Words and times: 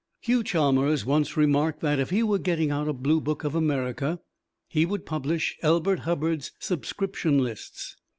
Hugh 0.19 0.41
Chalmers 0.43 1.05
once 1.05 1.37
remarked 1.37 1.81
that, 1.81 1.99
if 1.99 2.09
he 2.09 2.23
were 2.23 2.39
getting 2.39 2.71
out 2.71 2.87
a 2.87 2.91
Blue 2.91 3.21
Book 3.21 3.43
of 3.43 3.53
America, 3.53 4.19
he 4.67 4.83
would 4.83 5.05
publish 5.05 5.55
Elbert 5.61 5.99
Hubbard's 5.99 6.53
subscription 6.57 7.37
lists. 7.37 7.95